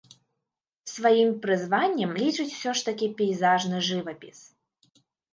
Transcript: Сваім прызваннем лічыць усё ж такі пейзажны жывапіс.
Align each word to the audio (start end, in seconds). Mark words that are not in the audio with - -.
Сваім 0.91 1.29
прызваннем 1.43 2.15
лічыць 2.21 2.45
усё 2.57 2.73
ж 2.79 2.87
такі 2.87 3.09
пейзажны 3.19 3.77
жывапіс. 3.89 4.39